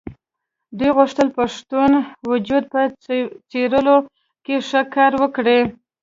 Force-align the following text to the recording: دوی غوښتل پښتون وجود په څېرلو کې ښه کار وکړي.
دوی 0.77 0.91
غوښتل 0.97 1.27
پښتون 1.37 1.91
وجود 2.29 2.63
په 2.73 2.81
څېرلو 3.51 3.97
کې 4.45 4.55
ښه 4.67 4.81
کار 4.95 5.11
وکړي. 5.21 5.59